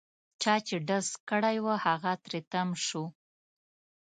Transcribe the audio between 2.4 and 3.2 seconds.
تم شو.